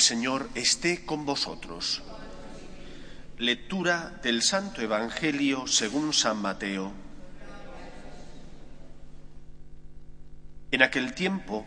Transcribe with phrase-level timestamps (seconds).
[0.00, 2.02] Señor esté con vosotros.
[3.38, 6.92] Lectura del Santo Evangelio según San Mateo.
[10.70, 11.66] En aquel tiempo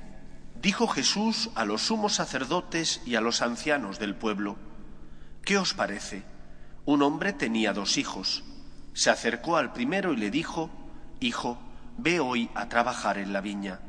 [0.62, 4.58] dijo Jesús a los sumos sacerdotes y a los ancianos del pueblo,
[5.44, 6.23] ¿qué os parece?
[6.86, 8.44] Un hombre tenía dos hijos.
[8.94, 10.70] Se acercó al primero y le dijo,
[11.20, 11.59] Hijo,
[11.98, 13.80] ve hoy a trabajar en la viña.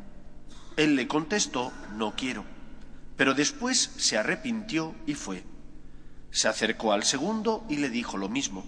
[0.76, 2.53] Él le contestó, No quiero.
[3.16, 5.44] Pero después se arrepintió y fue.
[6.30, 8.64] Se acercó al segundo y le dijo lo mismo.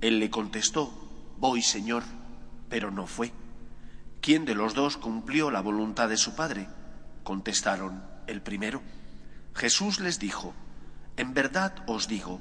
[0.00, 0.92] Él le contestó,
[1.38, 2.04] Voy, Señor,
[2.68, 3.32] pero no fue.
[4.20, 6.68] ¿Quién de los dos cumplió la voluntad de su padre?
[7.24, 8.82] Contestaron, el primero.
[9.54, 10.54] Jesús les dijo,
[11.16, 12.40] En verdad os digo,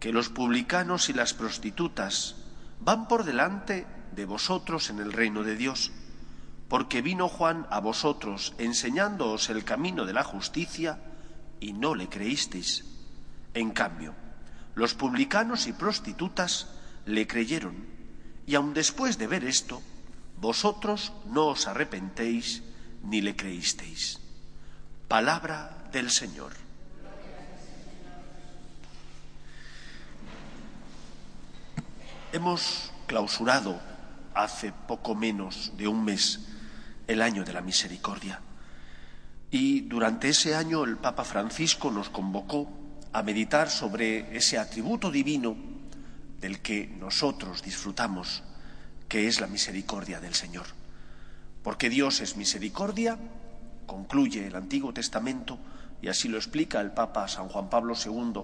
[0.00, 2.36] que los publicanos y las prostitutas
[2.80, 5.92] van por delante de vosotros en el reino de Dios
[6.70, 11.00] porque vino Juan a vosotros enseñándoos el camino de la justicia
[11.58, 12.84] y no le creísteis.
[13.54, 14.14] En cambio,
[14.76, 16.68] los publicanos y prostitutas
[17.06, 17.74] le creyeron,
[18.46, 19.82] y aun después de ver esto,
[20.40, 22.62] vosotros no os arrepentéis
[23.02, 24.20] ni le creísteis.
[25.08, 26.52] Palabra del Señor.
[32.30, 33.80] Hemos clausurado
[34.34, 36.46] hace poco menos de un mes
[37.10, 38.40] el año de la misericordia.
[39.50, 42.70] Y durante ese año el Papa Francisco nos convocó
[43.12, 45.56] a meditar sobre ese atributo divino
[46.40, 48.44] del que nosotros disfrutamos,
[49.08, 50.66] que es la misericordia del Señor.
[51.64, 53.18] Porque Dios es misericordia,
[53.86, 55.58] concluye el Antiguo Testamento,
[56.00, 58.42] y así lo explica el Papa San Juan Pablo II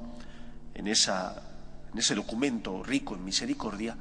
[0.74, 3.96] en, ese documento rico en misericordia,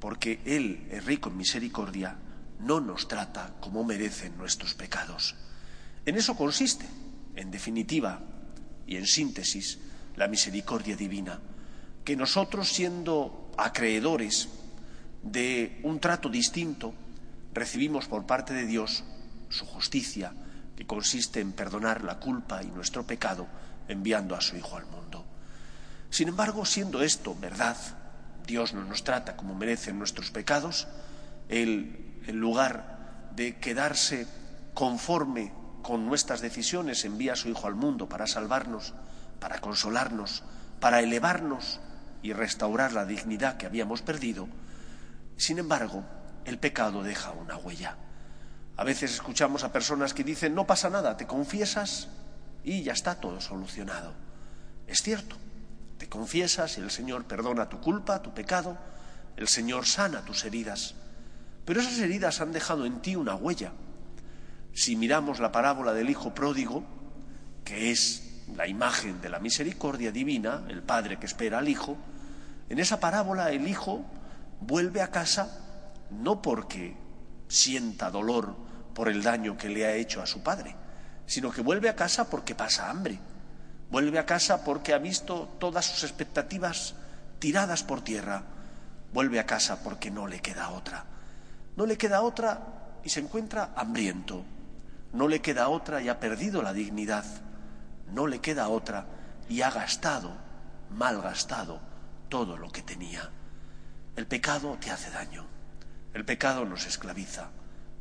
[0.00, 2.16] porque Él es rico en misericordia
[2.60, 5.34] no nos trata como merecen nuestros pecados.
[6.04, 6.86] En eso consiste,
[7.34, 8.20] en definitiva
[8.86, 9.78] y en síntesis,
[10.16, 11.40] la misericordia divina,
[12.04, 14.48] que nosotros siendo acreedores
[15.22, 16.94] de un trato distinto,
[17.52, 19.04] recibimos por parte de Dios
[19.48, 20.32] su justicia,
[20.76, 23.46] que consiste en perdonar la culpa y nuestro pecado
[23.88, 25.24] enviando a su Hijo al mundo.
[26.10, 27.76] Sin embargo, siendo esto verdad,
[28.46, 30.86] Dios no nos trata como merecen nuestros pecados,
[31.48, 34.26] Él en lugar de quedarse
[34.74, 38.94] conforme con nuestras decisiones, envía a su Hijo al mundo para salvarnos,
[39.40, 40.42] para consolarnos,
[40.80, 41.80] para elevarnos
[42.22, 44.48] y restaurar la dignidad que habíamos perdido.
[45.36, 46.04] Sin embargo,
[46.44, 47.96] el pecado deja una huella.
[48.76, 52.08] A veces escuchamos a personas que dicen, no pasa nada, te confiesas
[52.64, 54.12] y ya está todo solucionado.
[54.86, 55.36] Es cierto,
[55.98, 58.76] te confiesas y el Señor perdona tu culpa, tu pecado,
[59.36, 60.94] el Señor sana tus heridas.
[61.66, 63.72] Pero esas heridas han dejado en ti una huella.
[64.72, 66.84] Si miramos la parábola del Hijo pródigo,
[67.64, 71.98] que es la imagen de la misericordia divina, el Padre que espera al Hijo,
[72.68, 74.04] en esa parábola el Hijo
[74.60, 75.58] vuelve a casa
[76.10, 76.96] no porque
[77.48, 78.56] sienta dolor
[78.94, 80.76] por el daño que le ha hecho a su Padre,
[81.26, 83.18] sino que vuelve a casa porque pasa hambre,
[83.90, 86.94] vuelve a casa porque ha visto todas sus expectativas
[87.40, 88.44] tiradas por tierra,
[89.12, 91.15] vuelve a casa porque no le queda otra.
[91.76, 94.44] No le queda otra y se encuentra hambriento.
[95.12, 97.24] No le queda otra y ha perdido la dignidad.
[98.12, 99.06] No le queda otra
[99.48, 100.32] y ha gastado,
[100.90, 101.80] mal gastado,
[102.28, 103.30] todo lo que tenía.
[104.16, 105.44] El pecado te hace daño.
[106.14, 107.50] El pecado nos esclaviza.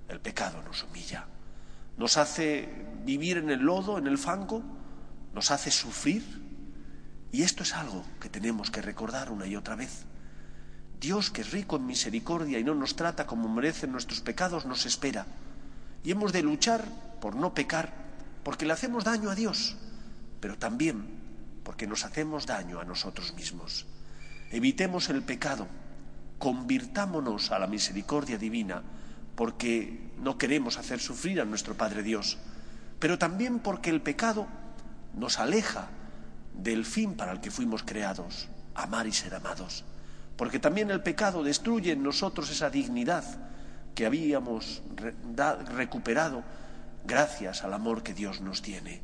[0.08, 1.28] El pecado nos humilla.
[1.98, 2.70] Nos hace
[3.04, 4.64] vivir en el lodo, en el fango.
[5.34, 6.24] Nos hace sufrir.
[7.34, 10.06] Y esto es algo que tenemos que recordar una y otra vez.
[11.00, 14.86] Dios, que es rico en misericordia y no nos trata como merecen nuestros pecados, nos
[14.86, 15.26] espera.
[16.04, 16.86] Y hemos de luchar
[17.20, 17.94] por no pecar,
[18.44, 19.76] porque le hacemos daño a Dios,
[20.40, 21.06] pero también
[21.64, 23.88] porque nos hacemos daño a nosotros mismos.
[24.52, 25.68] Evitemos el pecado,
[26.38, 28.84] convirtámonos a la misericordia divina,
[29.36, 32.38] porque no queremos hacer sufrir a nuestro Padre Dios,
[33.00, 34.48] pero también porque el pecado
[35.14, 35.90] nos aleja
[36.54, 39.84] del fin para el que fuimos creados, amar y ser amados
[40.38, 43.24] porque también el pecado destruye en nosotros esa dignidad
[43.94, 44.84] que habíamos
[45.76, 46.44] recuperado
[47.06, 49.02] gracias al amor que Dios nos tiene.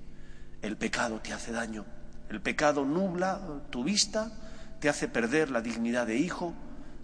[0.61, 1.85] El pecado te hace daño.
[2.29, 3.39] El pecado nubla
[3.69, 4.31] tu vista,
[4.79, 6.53] te hace perder la dignidad de hijo,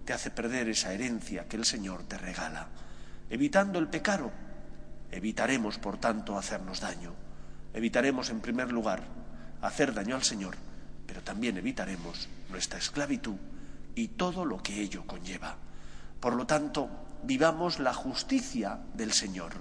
[0.06, 2.68] te hace perder esa herencia que el Señor te regala.
[3.30, 4.32] Evitando el pecado,
[5.12, 7.14] evitaremos, por tanto, hacernos daño.
[7.74, 9.04] Evitaremos, en primer lugar,
[9.62, 10.56] hacer daño al Señor,
[11.06, 13.36] pero también evitaremos nuestra esclavitud
[13.98, 15.58] y todo lo que ello conlleva.
[16.20, 16.88] Por lo tanto,
[17.24, 19.54] vivamos la justicia del Señor,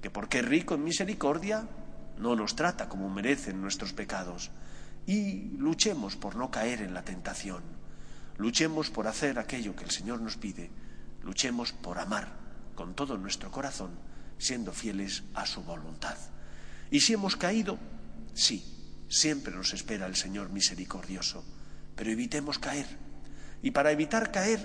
[0.00, 1.68] que porque es rico en misericordia,
[2.16, 4.50] no nos trata como merecen nuestros pecados,
[5.06, 7.62] y luchemos por no caer en la tentación,
[8.38, 10.70] luchemos por hacer aquello que el Señor nos pide,
[11.22, 12.28] luchemos por amar
[12.74, 13.90] con todo nuestro corazón,
[14.38, 16.16] siendo fieles a su voluntad.
[16.90, 17.78] Y si hemos caído,
[18.32, 21.44] sí, siempre nos espera el Señor misericordioso,
[21.94, 23.05] pero evitemos caer.
[23.62, 24.60] Y para evitar caer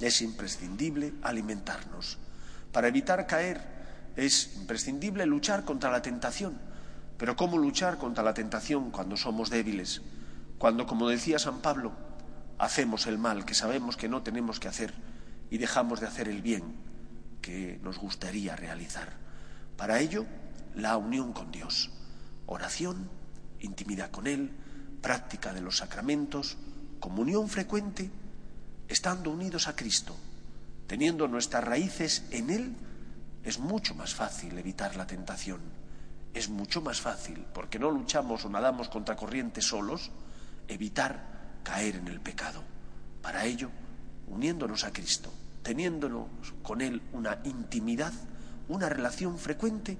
[0.00, 2.18] es imprescindible alimentarnos.
[2.72, 3.60] Para evitar caer
[4.16, 6.58] es imprescindible luchar contra la tentación.
[7.16, 10.02] Pero ¿cómo luchar contra la tentación cuando somos débiles?
[10.58, 11.92] Cuando, como decía San Pablo,
[12.58, 14.92] hacemos el mal que sabemos que no tenemos que hacer
[15.50, 16.76] y dejamos de hacer el bien
[17.40, 19.08] que nos gustaría realizar.
[19.76, 20.26] Para ello,
[20.74, 21.90] la unión con Dios,
[22.46, 23.10] oración,
[23.60, 24.52] intimidad con Él,
[25.00, 26.58] práctica de los sacramentos,
[27.00, 28.10] comunión frecuente,
[28.86, 30.14] estando unidos a Cristo,
[30.86, 32.76] teniendo nuestras raíces en Él,
[33.42, 35.60] es mucho más fácil evitar la tentación.
[36.34, 40.12] Es mucho más fácil, porque no luchamos o nadamos contra corrientes solos,
[40.68, 42.62] evitar caer en el pecado.
[43.22, 43.70] Para ello,
[44.28, 45.32] uniéndonos a Cristo,
[45.62, 46.28] teniéndonos
[46.62, 48.12] con Él una intimidad,
[48.68, 49.98] una relación frecuente,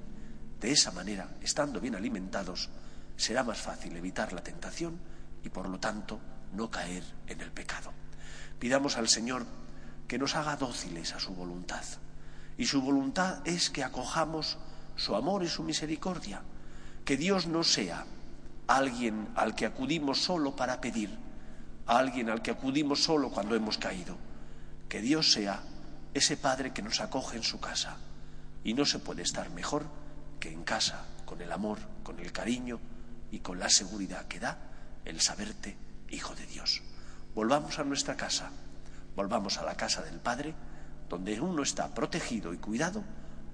[0.60, 2.68] de esa manera, estando bien alimentados,
[3.16, 4.98] será más fácil evitar la tentación
[5.42, 6.20] y, por lo tanto,
[6.52, 7.92] no caer en el pecado.
[8.58, 9.46] Pidamos al Señor
[10.06, 11.84] que nos haga dóciles a su voluntad.
[12.58, 14.58] Y su voluntad es que acojamos
[14.96, 16.42] su amor y su misericordia.
[17.04, 18.04] Que Dios no sea
[18.66, 21.16] alguien al que acudimos solo para pedir,
[21.86, 24.16] alguien al que acudimos solo cuando hemos caído.
[24.88, 25.62] Que Dios sea
[26.12, 27.96] ese Padre que nos acoge en su casa.
[28.62, 29.86] Y no se puede estar mejor
[30.38, 32.78] que en casa, con el amor, con el cariño
[33.30, 34.58] y con la seguridad que da
[35.04, 36.82] el saberte hijo de Dios.
[37.34, 38.50] Volvamos a nuestra casa,
[39.16, 40.54] volvamos a la casa del Padre,
[41.08, 43.02] donde uno está protegido y cuidado,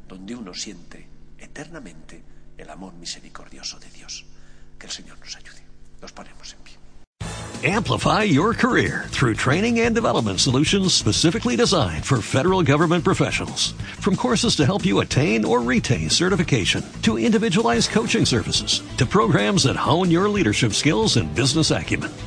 [0.09, 1.09] donde uno siente
[1.39, 2.23] eternamente
[2.57, 4.25] el amor misericordioso de Dios.
[4.79, 5.63] Que el Señor nos ayude.
[6.01, 6.77] Nos ponemos en pie.
[7.65, 13.73] Amplify your career through training and development solutions specifically designed for federal government professionals.
[13.99, 19.63] From courses to help you attain or retain certification, to individualized coaching services, to programs
[19.63, 22.13] that hone your leadership skills and business acumen,